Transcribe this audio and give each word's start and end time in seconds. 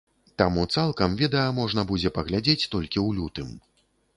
Таму 0.41 0.63
цалкам 0.77 1.17
відэа 1.19 1.45
можна 1.59 1.81
будзе 1.91 2.09
паглядзець 2.17 2.69
толькі 2.77 2.93
ў 3.07 3.09
лютым. 3.19 3.55